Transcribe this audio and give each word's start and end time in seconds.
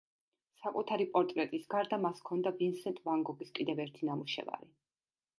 საკუთარი 0.59 1.05
პორტრეტის 1.17 1.67
გარდა 1.73 1.99
მას 2.05 2.23
ჰქონდა 2.23 2.51
ვინსენტ 2.61 3.01
ვან 3.09 3.21
გოგის 3.27 3.51
კიდევ 3.59 3.83
ერთი 3.85 4.09
ნამუშევარი. 4.09 4.71